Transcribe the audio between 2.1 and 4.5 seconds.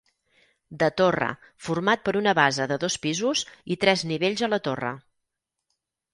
una base de dos pisos i tres nivells